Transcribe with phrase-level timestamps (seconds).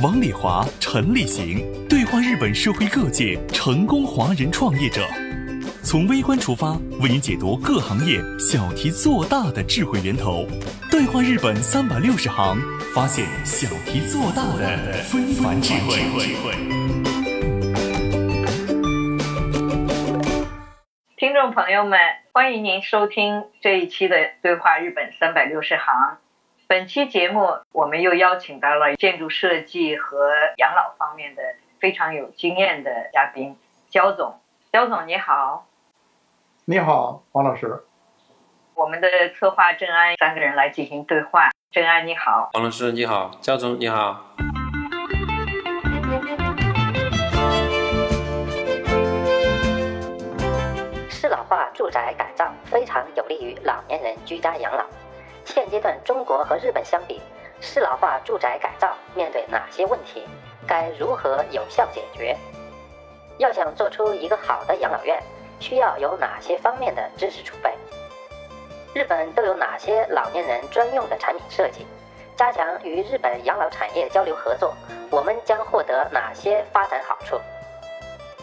[0.00, 1.58] 王礼华、陈立行
[1.88, 5.04] 对话日本社会各界成功华人创业者，
[5.82, 10.46] 从微观出发，为您解读各行业小题做大的智慧源头。
[10.88, 12.56] 对话日本三百六十行，
[12.94, 15.98] 发现小题做大的非凡智慧。
[21.16, 21.98] 听众朋友们，
[22.30, 25.92] 欢迎您收听这一期的《对话日本三百六十行》。
[26.68, 31.42] 本期节目，我们又邀请到了建筑设计和养老方面的
[31.80, 33.56] 非常有经验的嘉宾，
[33.88, 34.38] 焦总。
[34.70, 35.66] 焦总你好。
[36.66, 37.84] 你好，王老师。
[38.74, 41.48] 我们的策划郑安三个人来进行对话。
[41.70, 44.26] 郑安你好，王老师你好，焦总你好。
[51.08, 54.84] 适老化住宅改造非常有利于老年人居家养老。
[55.48, 57.22] 现阶段，中国和日本相比，
[57.58, 60.24] 适老化住宅改造面对哪些问题？
[60.66, 62.36] 该如何有效解决？
[63.38, 65.22] 要想做出一个好的养老院，
[65.58, 67.72] 需要有哪些方面的知识储备？
[68.92, 71.86] 日本都有哪些老年人专用的产品设计？
[72.36, 74.74] 加强与日本养老产业交流合作，
[75.10, 77.40] 我们将获得哪些发展好处？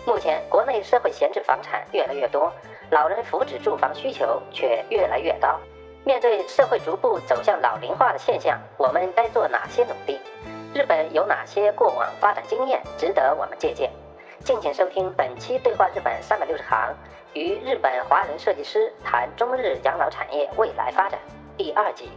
[0.07, 2.51] 目前，国内社会闲置房产越来越多，
[2.89, 5.59] 老人福祉住房需求却越来越高。
[6.05, 10.19] 面对社会逐步走向老龄化的现象，我们该做哪些努力？
[10.71, 13.89] 日本有哪些过往发展经验值得我们借鉴？
[14.43, 16.93] 敬请收听本期《对话日本三百六十行》，
[17.33, 21.19] 与日本华人设计师谈中日养老产业未来发展
[21.57, 22.11] 第二集。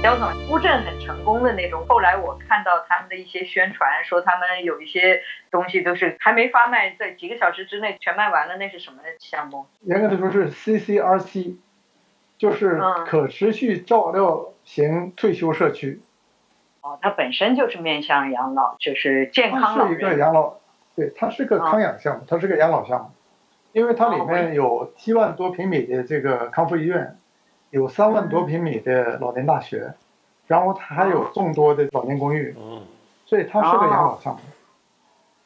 [0.00, 1.84] 焦总，乌镇很成功的那种。
[1.88, 8.56] 后来我看到他们的一些宣传，说他们有一些东西都是还没发卖，在几个小时之内全卖完了。
[8.58, 9.66] 那是什么项目？
[9.82, 11.56] 严格的说是 CCRC，
[12.38, 16.00] 就是可持续照料型退休社区。
[16.80, 20.58] 哦，它本身就是面向养老，就是健康它是一个养老，
[20.94, 23.10] 对，它是个康养项目，它是个养老项目，
[23.72, 27.18] 因为它里面有七万多平米的这个康复医院。
[27.70, 29.92] 有三万多平米的老年大学，
[30.46, 32.56] 然后它还有众多的老年公寓，
[33.26, 34.40] 所以它是个养老项目。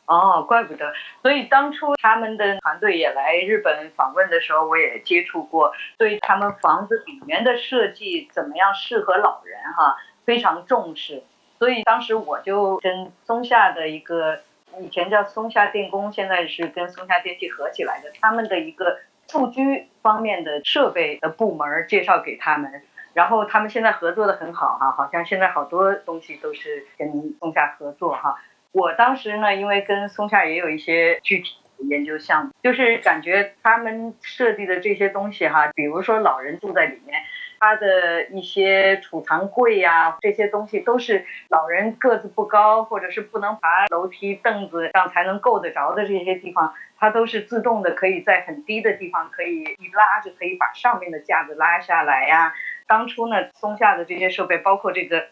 [0.06, 0.92] 哦，怪不得。
[1.20, 11.24] 所以当初他们的团队也来日本访问的时候，我也接触过，对他们房子里面的设计怎么样适合老人哈，非常重视。
[11.58, 14.38] 所以当时我就跟松下的一个
[14.78, 18.98] 以前叫松下电工，现在是跟松下电器合起来的，他们的一个。
[19.32, 22.82] 数据方面的设备的部门介绍给他们，
[23.14, 28.38] 然后他们现在合作的很好哈，好像现在好多东西都是跟松下合作哈。
[28.72, 37.22] 我当时呢，因为跟松下也有一些具体的研究项目，就是感觉他们设计的这些东西哈，比如说老人住在里面，
[37.62, 46.74] 他的一些储藏柜呀，这些东西都是老人个子不高或者是不能爬楼梯凳子上才能够得着的这些地方。
[46.98, 52.52] 它都是自动的，可以在很低的地方可以一拉就可以把上面的架子拉下来呀。
[52.88, 55.26] 当初呢，松下的这些设备，包括这个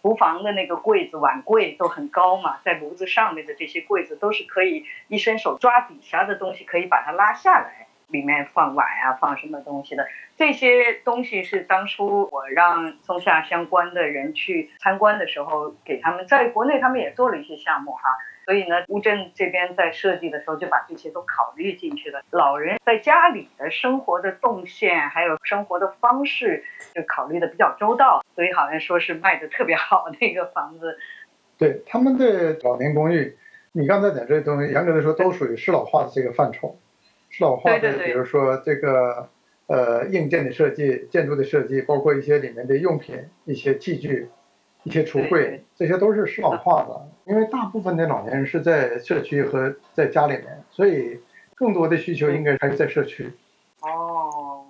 [0.00, 10.06] 厨房的那个柜子、碗柜都很高嘛，在炉子上面的这些柜子都是可以一伸手抓底下的东西，可以把它拉下来，里面放碗啊，放什么东西的。
[10.36, 18.00] 这些东西是当初我让松下相关的人去参观的时候，给他们在国内他们也做了一些项目哈。
[18.44, 22.22] 所以呢，乌镇这边在设计的时候就把这些都考虑进去了。
[22.30, 26.62] 老人在家里的生活的动线，还有生活的方式，
[26.94, 28.22] 就考虑的比较周到。
[28.34, 30.98] 所以好像说是卖的特别好那个房子。
[31.56, 33.38] 对他们的老年公寓，
[33.72, 36.78] 你刚才讲这些东西，严格的说都属于适老化的这个范畴。
[37.36, 39.28] 适老化的，比如说这个
[39.66, 44.28] 呃硬件的设计、建筑的设计，包括一些里面的用品、一些器具。
[44.86, 51.20] 一些橱柜，这些都是适老化的，因为大部分的老年人是在社区和在家里面，所以
[51.54, 53.32] 更多的需求应该还是在社区。
[53.80, 54.66] 哦，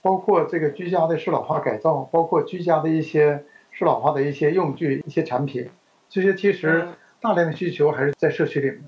[0.00, 5.68] 包括这个居家的适老化改造，包括居家的一些适老化的一些用具、一些产品，
[6.08, 6.88] 这些其实
[7.20, 8.80] 大量的需求还是在社区里面。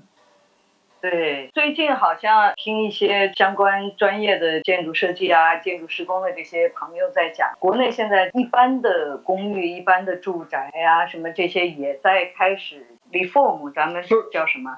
[1.01, 14.77] 对，最近好像听一些相关专业的建筑设计啊、建筑施工的这些朋友在讲，国内现在一般的公寓、一般的住宅呀，什么这些也在开始 reform，咱们叫什么？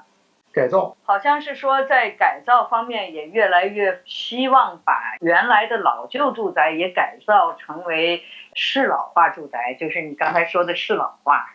[0.50, 0.96] 改造。
[1.02, 8.22] 好像是说在改造方面也越来越希望把原来的老旧住宅也改造成为
[8.54, 11.54] 适老化住宅，就是你刚才说的适老化。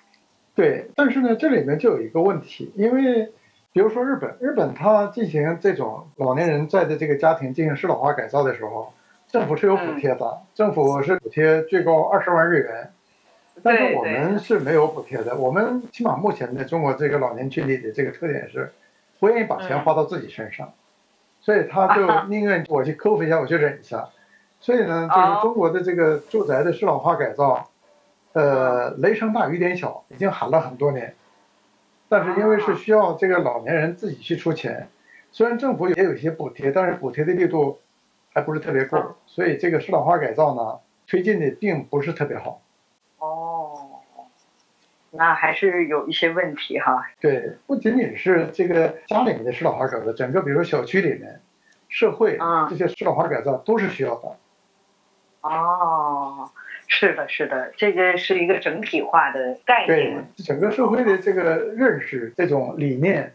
[0.54, 3.32] 对，但是呢，这里面就有一个问题，因为。
[3.72, 8.92] 比如说日本，日本它进行这种老年人在的这个家庭进行适老化改造的时候，
[9.28, 12.92] 政府是有补贴的，政府是补贴最高二十万日元，
[13.62, 15.36] 但是我们是没有补贴的。
[15.36, 18.72] 我们起码目前的中国这个老年群体的这个特点是，
[19.20, 20.74] 不愿意把钱花到自己身上，
[21.40, 24.10] 所以他就 宁愿我去克服一下，我去忍一下。
[24.60, 27.70] 所以呢，就是中国的这个住宅的适老化改造，
[28.34, 31.14] 呃，雷声大雨点小，已经喊了很多年。
[32.10, 34.90] 但是因为是需要这个老年人自己去出钱，
[35.32, 37.80] 虽然政府也有一些补贴，但是补贴的力度
[38.34, 42.62] 还不是特别够，所以这个适老化改造呢推进的并不是特别好。
[43.20, 44.02] 哦，
[45.12, 47.08] 那还是有一些问题哈。
[47.20, 51.40] 对，不仅仅是这个家里面的适老化改造，整个比如说小区里面、
[51.88, 52.40] 社会
[52.70, 54.36] 这些适老化改造都是需要的。
[55.42, 56.50] 哦。
[56.90, 60.26] 是的，是的，这个是一个整体化的概念。
[60.36, 63.34] 对，整个社会的这个认识，这种理念，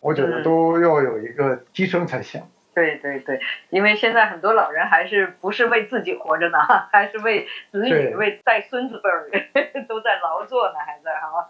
[0.00, 2.42] 我觉得都要有一个提升才行。
[2.72, 6.58] 对对对，因为现在很多老人还是不是为自己活着呢，
[6.92, 9.28] 还是为子女、为带孙子辈儿
[9.88, 11.48] 都在劳作呢，还在哈。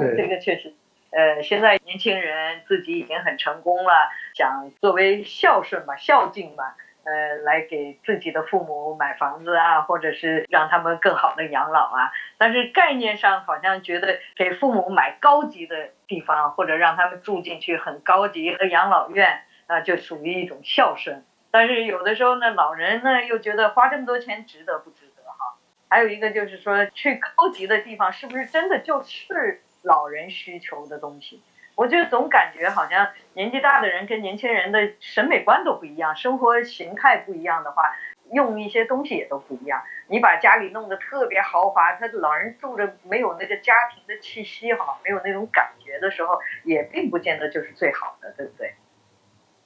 [0.00, 0.72] 嗯，这个确实，
[1.10, 6.74] 呃，现在年轻人自己已经很成功了，想作为孝顺嘛，孝敬嘛。
[7.04, 12.12] 呃，来给自己的父母买房子啊，或者是让他们更好的养老啊。
[12.36, 21.24] 但是概念上好像觉得给父母买高级的地方，或者让他们住进去很高级的养老院，那就属于一种孝顺。
[21.50, 25.56] 但是有的时候呢，老人呢又觉得花这么多钱值得不值得哈？
[25.88, 31.42] 还有一个就是说，去高级的地方是不是真的就是老人需求的东西？
[31.80, 37.96] 我就总感觉好像年纪大的人跟年轻人的审美观都不一样，生活形态不一样的话，
[38.32, 39.80] 用一些东西也都不一样。
[40.06, 48.74] 你把家里弄得特别豪华，他老人住着没有那个家庭的气息哈，没有那种感觉的时候，也并不见得就是最好的，对不对？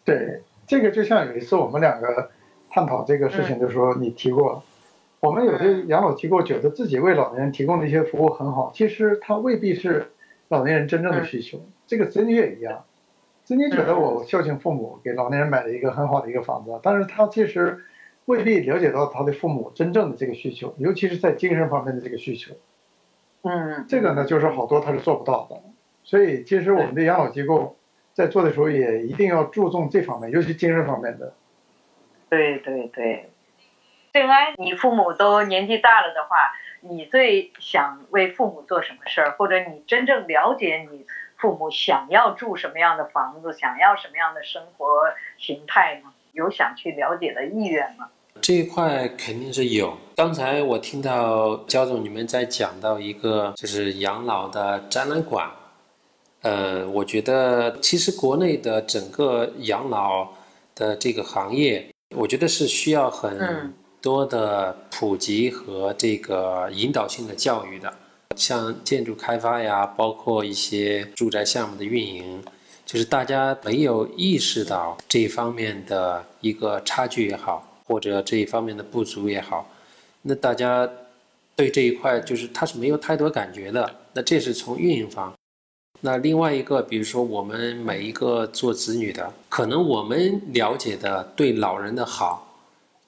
[0.05, 2.31] 对，这个就像有一次我们两个
[2.71, 4.63] 探讨这个事情的时候，你提过，
[5.19, 10.13] 我们有些养老机构觉得自己为老年人提供的一些服务很好，其实他未必是
[10.55, 11.61] 老年人真正的需求。
[11.87, 12.85] 这个子女也一样，
[13.43, 17.85] 子女觉得我孝敬父母，给老年人买了一个很好的一个房子，但是他其实
[18.25, 22.55] 未必了解到他的父母真正的这个需求，尤其是在精神方面的这个需求。
[23.43, 25.61] 嗯，这个呢，就是好多他是做不到的。
[26.05, 27.77] 所以，其实我们的养老机构
[28.15, 31.35] 在做的时候，也一定要注重这方面，尤其精神方面的。
[32.31, 33.31] 对对对，
[34.13, 36.37] 对安，你父母都年纪大了的话，
[36.89, 41.07] 你最想为父母做什么事儿，或者你真正了解你？
[41.37, 46.15] 父母想要住什么样的房子，想要什么样的生活形态吗？
[46.33, 48.09] 有想去了解的意愿吗？
[48.41, 49.99] 这一块肯定是有。
[50.17, 55.51] 刚才我听到焦总你们在讲到一个就是养老的展览馆，
[56.43, 60.29] 呃，我觉得其实国内的整个养老
[60.75, 67.91] 的这个行业，我觉得是需要很多的普及和这个引导性的教育的。
[68.37, 72.43] 像建筑开发呀，包括一些住宅项目的运营，
[72.85, 79.71] 就是大家没有意识到这一方面的一个差距也好，或者这一方面的不足也好，
[80.23, 80.87] 那大家
[81.57, 83.89] 对这一块就是他是没有太多感觉的。
[84.13, 85.33] 那这是从运营方。
[86.01, 92.54] 那另外一个，比如说我们每一个做子女的，可能我们了解的对老人的好，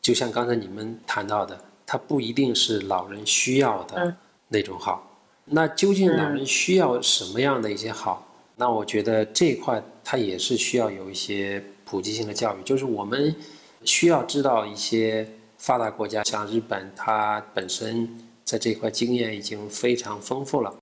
[0.07, 5.19] 就像刚才你们谈到的，它不一定是老人需要的那种好。
[5.47, 8.25] 那究竟老人需要什么样的一些好？
[8.55, 13.35] 那我觉得这一块它也是需要有一些普及性的教育，就是我们
[13.85, 18.09] 需要知道一些发达国家，像日本，它本身
[18.45, 20.73] 在这块经验已经非常丰富了。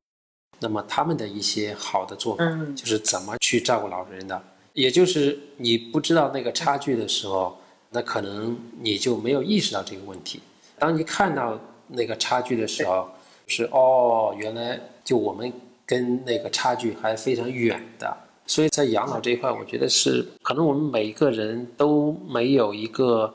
[0.61, 2.45] 那么他们的一些好的做法，
[2.77, 4.39] 就是怎么去照顾老人的。
[4.75, 7.59] 也就是你不知道那个差距的时候，
[7.95, 10.41] 那可能你就没有意识到这个问题。
[10.81, 13.09] 当你看到那个差距的时候，
[13.47, 15.53] 是哦，原来就我们
[15.87, 18.17] 跟那个差距还非常远的，
[18.49, 23.33] 所以在养老这一块，我觉得是可能我们每一个人都没有一个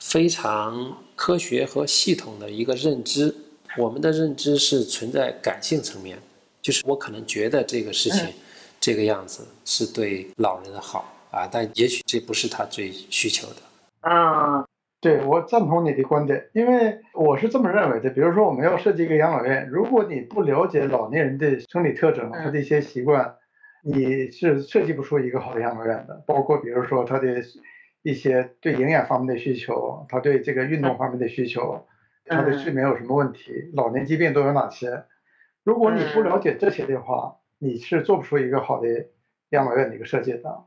[0.00, 3.32] 非常科学和系统的一个认知。
[3.76, 6.18] 我们的认知是存在感性层面，
[6.60, 8.26] 就是我可能觉得这个事情
[8.80, 13.56] 这个样子是对老人的好啊，但也许这不是他最需求的。
[14.06, 14.66] 嗯，
[15.00, 18.10] 对我赞同你的观点，因为我是这么认为的。
[18.10, 23.36] 比如说，我们要设计一个养老院，如果你不了解老年人的生理特征，他的一些习惯，
[23.82, 26.22] 你是设计不出一个好的养老院的。
[26.26, 27.42] 包括比如说他的
[28.02, 31.86] 一些对营养方面的需求，他对这个运动方面的需求，
[32.26, 35.04] 他的睡眠有什么问题，老年疾病都有哪些？
[35.64, 38.88] 如果你不了解这些的话，你是做不出一个好的
[39.48, 40.64] 养老院的一个设计的。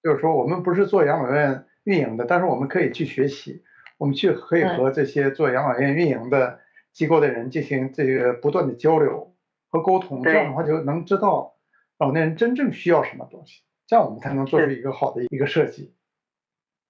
[0.00, 3.62] 就是说，我们不是做养老院运营的，但是我们可以去学习，
[3.98, 6.60] 我们去可以和这些做养老院运营的
[6.92, 9.34] 机构的人进行这个不断的交流
[9.70, 11.54] 和沟通，这样的话就能知道
[11.98, 15.94] 老年人真正需要什么东西，这样我们才能做出一个好的一个设计。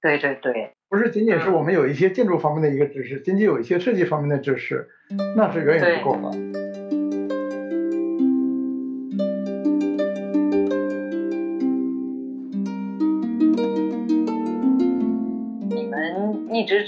[0.00, 4.88] 对对对，不是仅仅是我们有一些建筑方面的一个知识，仅仅有一些设计方面的知识，
[5.36, 6.61] 那是远远不够的。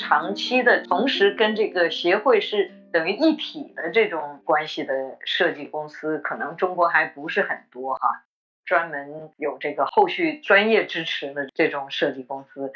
[0.05, 8.23] 长期的同时跟这个协会是等于一体的这种关系的设计公司，可能中国还不是很多哈。
[8.67, 12.73] 专门有这个后续专业支持的这种设计公司，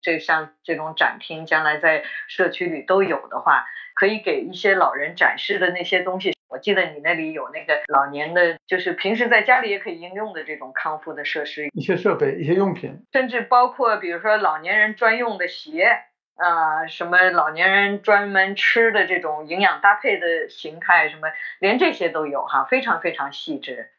[0.00, 6.32] 这像这种展厅将来在社区里都有的话，可以给一些老人展示的那些东西。
[6.48, 16.04] 我记得你那里有那个老年的，就是平时在家里也可以应用的这种康复的设施，一些设备、一些用品，甚至包括比如说老年人专用的鞋，
[16.36, 21.28] 啊，什么老年人专门吃的这种营养搭配的形态，什么
[21.60, 23.90] 连这些都有哈，非常非常细致。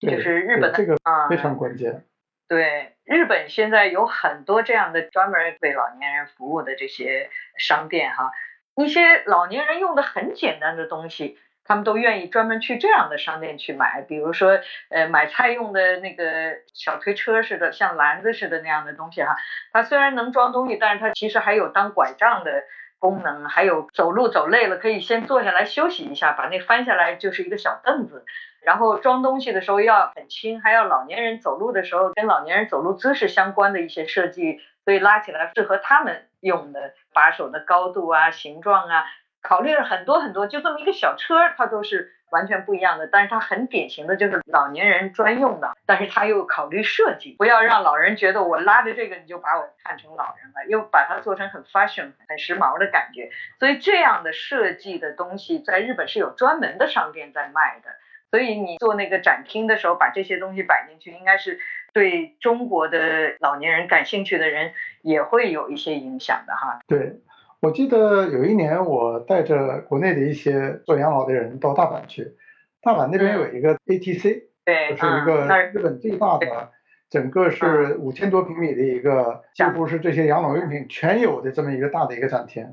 [0.00, 0.96] 就是日本的这个
[1.28, 2.04] 非常关键。
[2.48, 7.28] 对，日本现在有很多这样的专门为老年人服务的这些
[7.58, 8.32] 商店哈，
[8.76, 11.38] 一些老年人用的很简单的东西。
[11.64, 19.36] 他们都愿意专门去这样的商店去买，比如说，呃，买菜用的那个小推车似的，像篮子似的那样的东西哈。
[19.72, 22.64] 它虽然能装东西，但是它其实还有当拐杖的
[22.98, 28.24] 功能，还有走路走累了可以先坐下来休息一下，把那翻下来就是一个小凳子。
[28.62, 39.04] 然后装东西的时候要很轻，还要老年人走路的时候跟老年人走路姿势相关的一些设计，所以拉起来适合他们用的把手的高度啊、形状啊。
[39.42, 43.06] 考虑了很多很多，就这么一个小车，它都是完全不一样的。
[43.06, 53.30] 但是它很典型的就是老年人专用的，但是它又考虑设计，不要让老人觉得我拉着这个你就把我看成老人了，又把它做成很 fashion、很时髦的感觉。
[53.58, 57.90] 所以这样的设计的东西在日本是有专门的商店在卖的。
[58.30, 61.58] 所以你做那个展厅的时候，把这些东西摆进去，应该是
[61.92, 66.78] 对中国的老年人感兴趣的人也会有一些影响的哈。
[66.86, 67.18] 对。
[67.60, 72.34] 我记得有一年，我带着国内的一些做养老的人到大阪去，
[72.80, 76.70] 大阪那边有一个 ATC，对，就是一个日本最大的，
[77.10, 82.66] 整个是五千多平米的一个，几乎是这些养老用品全有的这么一个大的一个展厅。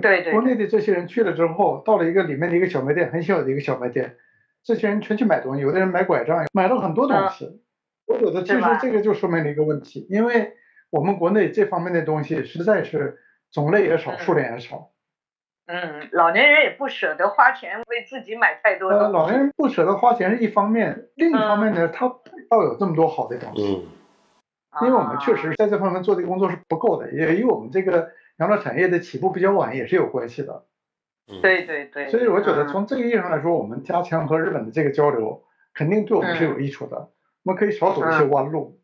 [0.00, 0.32] 对对。
[0.32, 4.14] 国内的这些人去了之后，到了一个里面的一个小卖店，很小的一个小卖店，
[4.62, 7.60] 这些人全去买东西，有的人买拐杖，买了很多东西。
[8.06, 10.52] 我觉得其实这个就说明了一个问题，因为
[10.90, 13.18] 我们国内这方面的东西实在是。
[13.56, 14.90] 种类也少，数量也少。
[15.64, 18.90] 嗯，老年人也不舍得花钱为自己买太多。
[18.90, 22.04] 呃，老年人不舍得花钱是一方面，另一方面呢，他
[22.50, 23.88] 要有这么多好的东西。
[24.78, 24.86] 嗯。
[24.86, 30.66] 因为我们确实在这方面做的工作是不够的，也与我们这个养老产业的起步比较晚也是有关系的。
[31.40, 32.10] 对对对。
[32.10, 37.08] 所以我觉得从这个意义上来说，我们加强和日本的这个交流，肯定对我们是有益处的。
[37.42, 38.75] 我们可以少走一些弯路。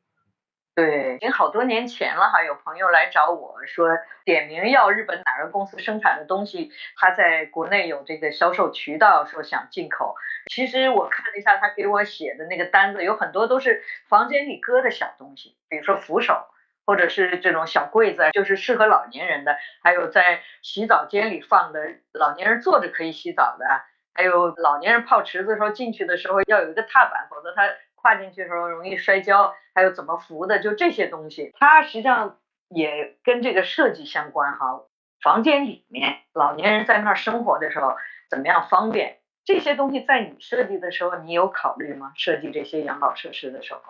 [0.75, 3.91] 对，已经好多年前了哈，有朋友来找我说，
[4.25, 10.15] 点名要日本哪个公司生产的东西，他在国内有这个销售渠道，说想进口。
[10.51, 16.47] 其实我看了一下他给我写的那个单子，有很多都是房间里搁的小东西，比如说扶手，
[16.87, 21.81] 或者是这种小柜子，就是适合老年人的，还有在洗澡间里放的，
[22.15, 23.67] 老年人坐着可以洗澡的，
[24.15, 27.69] 还有老年人泡池子的时候进去的时候要有一个踏板，否则他。
[28.03, 34.83] 跨进去的时候容易摔跤，还有怎么扶的，就这些东西，它实际上也跟这个设计相关哈。
[35.23, 37.95] 房间里面老年人在那儿生活的时候
[38.29, 39.19] 怎么样方便？
[39.45, 42.13] 这些东西在你设计的时候，你有考虑吗？
[42.17, 43.81] 设计这些养老设施的时候？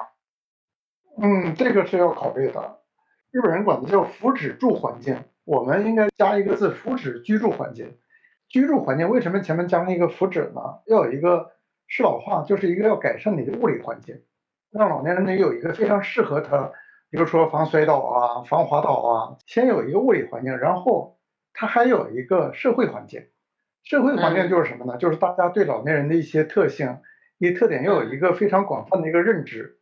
[1.18, 2.80] 嗯，这个是要考虑的。
[3.30, 7.98] 日本人管它叫福祉住环境，我们应该加一个字，福祉居住环境。
[8.50, 10.82] 居住环境为什么前面加了一个福祉呢？
[10.86, 11.52] 要有一个。
[11.94, 14.22] 适老化就是一个要改善你的物理环境，
[14.70, 16.72] 让老年人呢有一个非常适合他，
[17.10, 21.18] 比如说防摔倒啊、防滑倒啊，先有一个物理环境，然后
[21.52, 23.28] 他还有一个社会环境。
[23.84, 24.96] 社会环境就是什么呢？
[24.96, 27.00] 就是大家对老年人的一些特性、
[27.36, 29.78] 一个特点要有一个非常广泛的一个认知，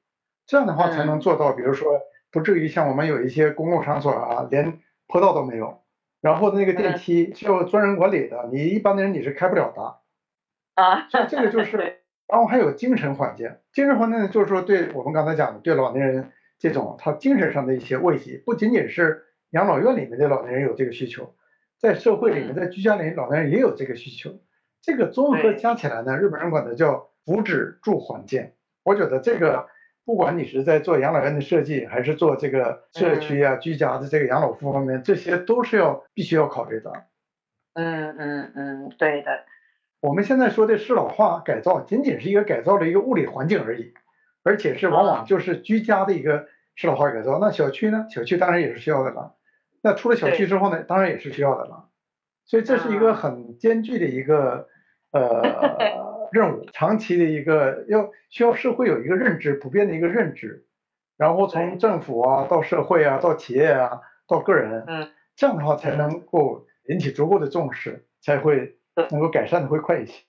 [0.48, 2.00] 这样的话才能做到，比如说
[2.32, 5.84] 不至于像我们有一些公共场所啊，连坡道都没有，
[6.20, 10.00] 然后那个电梯需要专人管理的，你一般的人你是开不了的。
[10.74, 11.99] 啊，所以这个就是，
[12.30, 21.34] 然后还有精神环境，精神环境呢，就是说对我们刚才讲的，对老年人这种他精神上的一些慰藉，不仅仅是养老院里面的老年人有这个需求，
[21.78, 24.40] 在社会里面，在居家里老年人也有这个需求，
[24.80, 28.52] 这个综合加起来呢，日本人管它叫福祉住环境。
[28.82, 29.66] 我觉得这个，
[30.04, 36.92] 不管你是在做养老院的设计，还是做这个社区啊、居家的这个养老服务方面，这些都是要必须要考虑的。
[37.74, 39.44] 嗯嗯嗯，对的。
[40.00, 43.92] 我们现在说的适老化改造，仅仅是一个改造的一个物理环境而已，
[44.42, 47.38] 而且是往往就是居家的一个适老化改造。
[47.38, 48.06] 那小区呢？
[48.08, 49.34] 小区当然也是需要的了。
[49.82, 50.82] 那出了小区之后呢？
[50.84, 51.90] 当然也是需要的了。
[52.46, 54.68] 所以这是一个很艰巨的一个
[55.12, 55.42] 呃
[56.32, 60.64] 任务，长期的一个要需要社会有一个认知，普遍的一个认知，
[61.18, 68.78] 然后从政府啊到社会啊到企业啊到个人，嗯，这样的话才能够引起足够的重视，才会。
[69.10, 70.22] 能够改善的会快一些。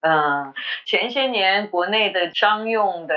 [0.00, 0.54] 嗯，
[0.86, 3.14] 前些年国内的商用的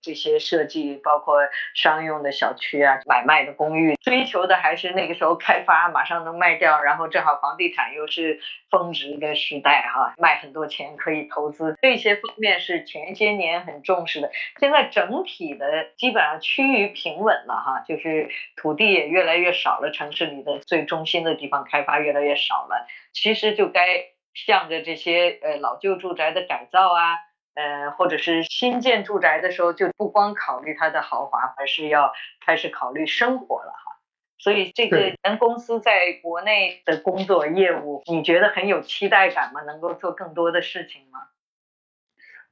[0.00, 1.38] 这些设计，包括
[1.74, 14.30] 商用的小区啊、买卖的公寓，追求的还是那个时候开发马上能卖掉，然后正好房地产又是峰值的时代哈，卖很多钱可以投资，这些方面是前些年很重视的。
[14.60, 22.86] 现在整体的基本上趋于平稳了哈，就是土地也越来越少了，城市里的最中心的地方开发越来越少了。
[23.12, 27.16] 其实就该向着这些呃老旧住宅的改造啊，
[27.56, 32.12] 呃或者是新建住宅的时候，就不光考虑它的豪华，而是要
[32.44, 33.98] 开始考虑生活了哈。
[34.38, 39.62] 所以这个咱公司在国内的工作业务，你觉得很有期待感吗？
[39.62, 41.20] 能够做更多的事情吗？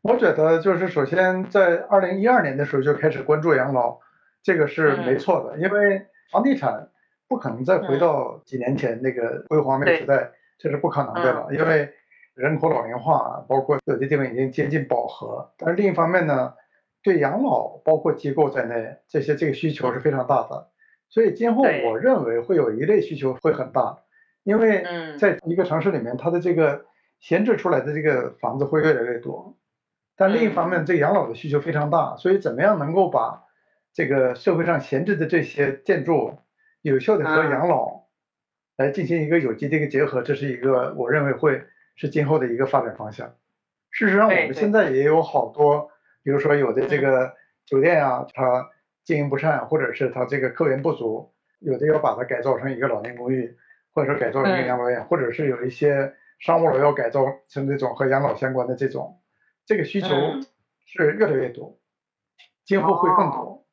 [0.01, 4.01] 我觉得就是首先在二零一二年的时候就开始关注养老，
[4.43, 6.89] 这个是没错的，因为房地产
[7.29, 10.33] 不可能再回到几年前那个辉煌那个时代。
[10.57, 11.93] 这是不可能的了，因为
[12.35, 15.53] 人口老龄化，包括有的地方已经接近饱和。
[15.57, 16.55] 但是另一方面呢，
[17.03, 20.71] 对养老，包括机构在内，这些这个需求是非常大的。
[21.09, 23.99] 所以今后我认为会有一类需求会很大，
[24.43, 24.85] 因为
[25.19, 26.87] 在一个城市里面，它的这个
[27.21, 29.57] 闲置出来的这个房子会越来越多。
[30.17, 33.45] 但另一方面，这养老的需求非常大，所以怎么样能够把
[33.93, 36.39] 这个社会上闲置的这些建筑
[36.83, 38.05] 有效的和养老。
[38.77, 41.63] 来进行一个有机的一个结合，这是一个我认为会
[41.95, 43.35] 是今后的一个发展方向。
[43.91, 45.91] 事实上，我们现在也有好多，
[46.25, 48.71] 比如说有的这个酒店啊，它
[49.05, 53.57] 经营不善，或者是它这个客源不足，有的要把它改造成一个老年公寓，
[53.93, 59.21] 或者说改造成一个养老院，或者是有一些商务楼要改造成这种和养老相关的这种，
[59.65, 60.09] 这个需求
[60.85, 61.79] 是越来越多，
[62.65, 63.65] 今后会更多。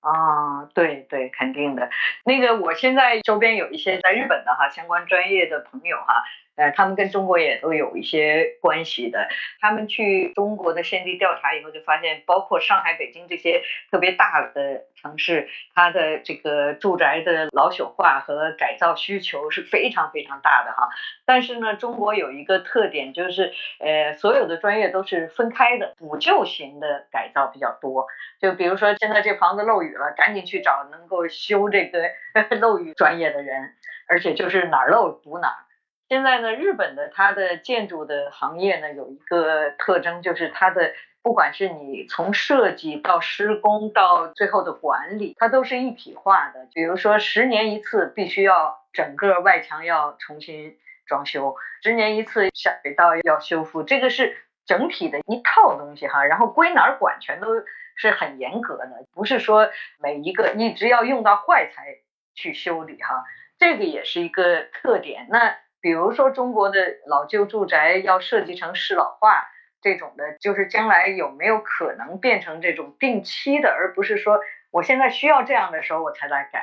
[0.00, 1.90] 啊，对对，肯定的。
[2.24, 6.24] 那个，我现在周边有一些在日本的哈相关专业的朋友哈。
[6.56, 9.28] 呃，他们跟中国也都有一些关系的。
[9.60, 20.88] 他们去中国的先地调查以后，就发现，包括上海、北京这些特别大的城市，它的这个住宅的老朽化和改造需求是非常非常大的哈。
[21.24, 28.06] 但是呢，中国有一个特点，就是呃，所有的专业都是分开的，补救型的改造比较多。
[28.40, 32.10] 就比如说，现在这房子漏雨了，赶紧去找能够修这个
[32.60, 33.74] 漏雨专业的人，
[34.08, 35.71] 而且就是哪儿漏补哪儿。
[36.12, 46.68] 现在呢，日本的它的建筑的行业呢，有一个特征，就是它的不管是你从设计到施工到最后的管理，它都是一体化的。
[46.74, 56.26] 比如说，十年一次必须要整个外墙要重新装修，十年一次下水道要修复，这个是整体的一套东西哈。
[56.26, 57.54] 然后归哪儿管，全都
[57.96, 62.00] 是很严格的，不是说每一个一直要用到坏才
[62.34, 63.24] 去修理哈。
[63.56, 65.26] 这个也是一个特点。
[65.30, 69.48] 那比如说，中国的老旧住宅要设计成适老化
[69.82, 74.40] 这种的，就是将来有没有可能变成这种定期的，而不是说
[74.70, 76.62] 我现在需要这样的时候我才来改，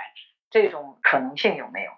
[0.49, 1.91] 这种可能性有没有？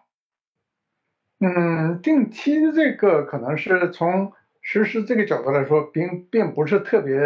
[1.43, 7.19] 嗯，定期这个可能是从实施这个角度来说，并并不是特别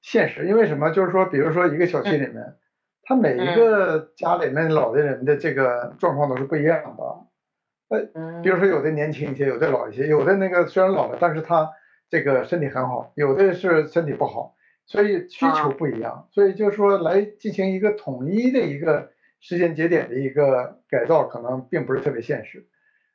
[0.00, 0.90] 现实，因为什么？
[0.90, 2.56] 就是说，比如说一个小区里面，
[3.02, 7.27] 他每一个家里面老的人的这个状况都是不一样的。
[7.88, 11.70] 呃，比如说有的年轻一些，有的老一些，有的那个虽然老了，但是他
[12.10, 14.54] 这个身体很好，有的是身体不好，
[14.86, 22.66] 所以需求不一样，所以就是说来进行一个统一的一个时间节点的一个改造，可能并不是特别现实。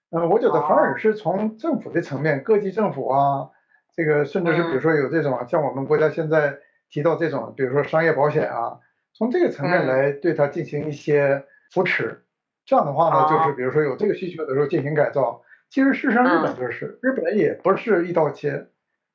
[0.10, 3.50] 呃，我觉得反而是从政府的层面，各级政府啊，
[3.96, 6.58] 这个甚至是比如说有这种啊像我们国家现在
[6.90, 8.80] 提到这种，比如说商业保险啊，
[9.14, 12.23] 从这个层面来对它进行一些扶持。
[12.66, 15.42] 这样的话呢，就是比如说有这个需求的时候进行改造。
[15.70, 18.68] 其实事实上日本就是，日本也不是一刀切，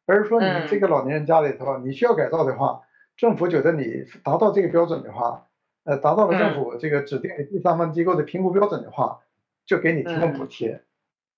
[0.06, 2.80] 而是说你这个老年人家里头你需要改造的话，
[3.16, 5.46] 政府觉得你达到这个标准的话，
[5.84, 9.20] 呃，达到了政府这个指定的第三方机构的评估标准的话，
[9.66, 10.82] 就给你提供补贴。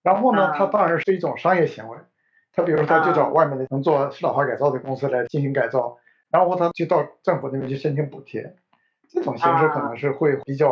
[0.03, 1.99] 然后呢，它当然是一种商业行为。
[2.53, 5.99] 他比如说，他去找外面的能做适老化改造的公司来进行改造，
[6.31, 8.57] 然后他就到政府那边去申请补贴，
[9.09, 10.69] 这种形式可能是会比较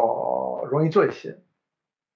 [0.69, 1.39] 容易做一些。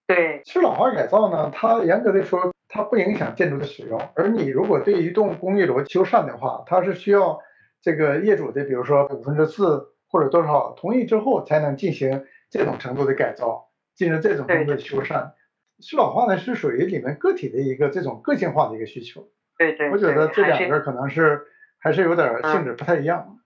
[0.06, 4.00] 对，适老化改造呢，它严格的说，它不影响建筑的使用。
[4.14, 7.40] 而你如果对一栋公寓楼修缮的话，它是需要
[7.80, 15.32] 这个业主的，比如说五分之四或者多少同意之后，才能进行这种程度的改造，进行这种程度的修缮。
[15.80, 19.28] 适老化呢，是属于里面个体的一个这种个性化的一个需求。
[19.58, 21.42] 对对，我觉得这两个可能是
[21.78, 23.38] 还是有点性质不太一样。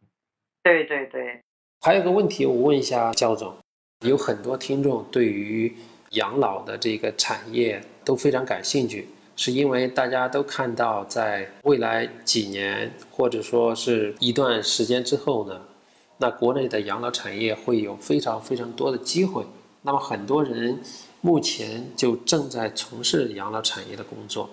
[0.62, 1.40] 对对对，
[1.80, 3.54] 还有个问题，我问一下焦总，
[4.00, 5.74] 有很多听众对于
[6.10, 15.62] 养老的这个产业都非常感兴趣，是因为大家都看到在未来几年或者说是一段时间之后呢，
[16.18, 19.44] 那国内的养老产业会有非常非常多的机会。
[19.82, 20.80] 那么很多人
[21.20, 24.50] 目前就正在从事养老产业的工作。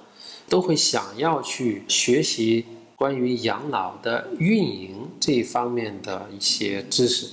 [0.50, 2.66] 都会想要去学习
[2.98, 7.30] 关于养老的运营这一方面的一些知识，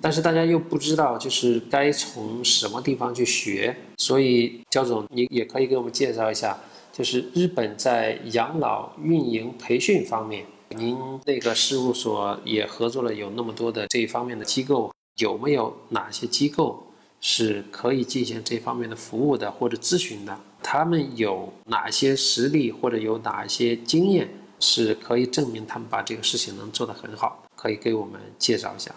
[0.00, 6.58] 但是大家又不知道就是该从什么地方去学，所以焦总，你也可以给我们介绍一下，
[6.92, 16.84] 就是日本在养老运营培训方面，您那个事务所也合作了有那么多的这一方面的机构，有没有哪些机构
[17.20, 20.38] 是可以进行这方面的服务的或者咨询的？
[20.62, 24.28] 他们有哪些实力或者有哪些经验
[24.60, 27.44] 是可以证明他们把这个事情能做得很好？
[27.56, 28.92] 可以给我们介绍一下。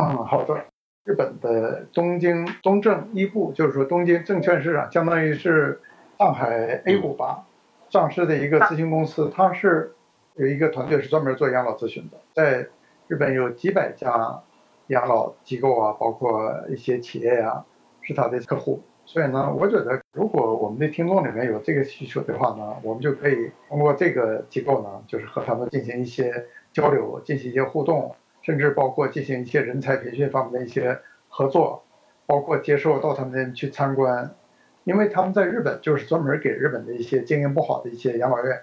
[0.00, 0.64] 嗯，好的。
[1.04, 5.80] 日本的东京东证一部，就是说东京证券市场，相当于是
[6.18, 7.46] 上海 A 股吧，
[7.90, 9.28] 上市的一个咨询公司。
[9.34, 9.92] 它是
[10.34, 12.68] 有一个团队是专门做养老咨询的，在
[13.08, 14.40] 日本有几百家
[14.86, 17.64] 养老机构啊，包括一些企业呀，
[18.02, 18.80] 是他的客户。
[19.04, 28.14] 所以呢，我觉得如果我们的听众里面有这个需求的话呢，我们就可以通过这个机构呢，就是和他们进行一些交流，进行一些互动，
[28.48, 31.84] 甚至包括进行一些人才培训方面的一些合作，
[32.24, 34.34] 包括接受到他们去参观，
[34.84, 38.58] 因为他们在日本就是专门给日本的一些经营不好的一些养老院、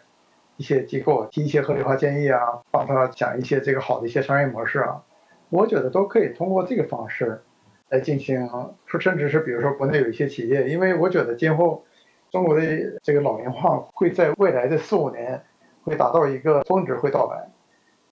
[0.58, 2.40] 一些机构提一些合理化建议啊，
[2.72, 5.04] 帮他讲一些这个好的一些商业模式啊，
[5.52, 7.44] 我觉得都可以通过这个方式。
[7.90, 8.50] 来进行，
[8.88, 11.86] 说甚至是比如说国内有一些企业，因为我觉得今后
[12.32, 12.64] 中国的
[13.04, 15.40] 这个老龄化会在未来的四五年
[15.84, 17.48] 会达到一个峰值会到来，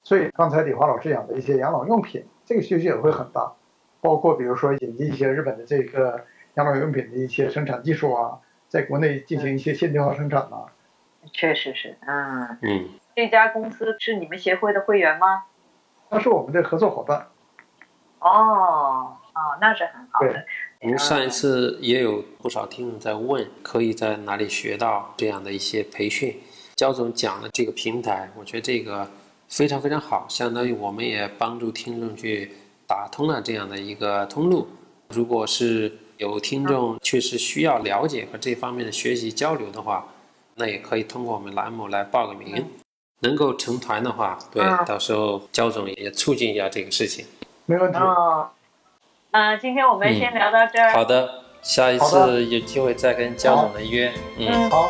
[0.03, 3.53] 所以刚才李华老师讲的一些养老用品，这个需求也会很大，
[4.01, 10.65] 包括比如说引进一些日本的这个养老用品的一些生产技术啊，在国内进行一些现代化生产啊。
[11.31, 15.45] 确实是，嗯嗯，这家公司是你们协会的会员吗？
[16.09, 17.27] 他是我们的合作伙伴。
[18.19, 19.17] 哦。
[19.35, 20.45] 哦，那是很好的。
[20.81, 26.39] 我们上一次也有不少听众在问，可以在哪里学到这样的一些培训？
[26.75, 29.09] 焦总讲的这个平台，我觉得这个
[29.53, 32.51] 非常非常好，相当于我们也帮助听众去
[32.87, 34.67] 打通了这样的一个通路。
[35.09, 40.07] 如果是有听众确实需要了解和这方面的学习交流的话，
[40.55, 42.65] 那也可以通过我们栏目来报个名。
[43.19, 47.23] 能够成团的话，对，到时候焦总也促进一下这个事情。
[47.67, 47.99] 没问题。
[49.31, 50.91] 嗯，今天我们先聊到这儿。
[50.93, 54.11] 好的，下一次有机会再跟焦总的约。
[54.39, 54.89] 嗯，好。